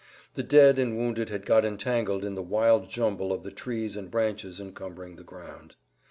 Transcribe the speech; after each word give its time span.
The 0.33 0.41
dead 0.41 0.79
and 0.79 0.97
wounded 0.97 1.29
had 1.29 1.45
got 1.45 1.63
entangled 1.63 2.25
in 2.25 2.33
the 2.33 2.41
wild 2.41 2.89
jumble 2.89 3.31
of 3.31 3.43
the 3.43 3.51
trees 3.51 3.95
and 3.95 4.09
branches 4.09 4.59
encumbering 4.59 5.15
the 5.15 5.23
ground. 5.23 5.75